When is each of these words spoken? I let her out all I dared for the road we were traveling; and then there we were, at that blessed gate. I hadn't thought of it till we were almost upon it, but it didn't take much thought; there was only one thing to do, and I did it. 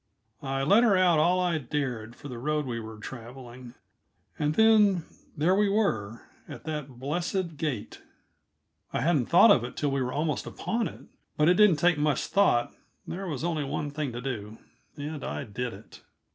I 0.41 0.63
let 0.63 0.83
her 0.83 0.97
out 0.97 1.19
all 1.19 1.39
I 1.39 1.59
dared 1.59 2.15
for 2.15 2.27
the 2.27 2.39
road 2.39 2.65
we 2.65 2.79
were 2.79 2.97
traveling; 2.97 3.75
and 4.39 4.55
then 4.55 5.05
there 5.37 5.53
we 5.53 5.69
were, 5.69 6.23
at 6.47 6.63
that 6.63 6.97
blessed 6.97 7.55
gate. 7.55 8.01
I 8.91 9.01
hadn't 9.01 9.27
thought 9.27 9.51
of 9.51 9.63
it 9.63 9.77
till 9.77 9.91
we 9.91 10.01
were 10.01 10.11
almost 10.11 10.47
upon 10.47 10.87
it, 10.87 11.01
but 11.37 11.49
it 11.49 11.53
didn't 11.53 11.75
take 11.77 11.99
much 11.99 12.25
thought; 12.25 12.73
there 13.05 13.27
was 13.27 13.43
only 13.43 13.63
one 13.63 13.91
thing 13.91 14.11
to 14.13 14.21
do, 14.21 14.57
and 14.97 15.23
I 15.23 15.43
did 15.43 15.71
it. 15.71 16.01